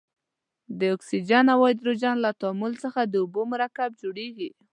د 0.79 0.81
اکسیجن 0.95 1.45
او 1.53 1.59
هایدروجن 1.65 2.15
له 2.25 2.31
تعامل 2.41 2.73
څخه 2.83 3.01
د 3.05 3.13
اوبو 3.23 3.41
مرکب 3.53 3.89
جوړیږي. 4.01 4.49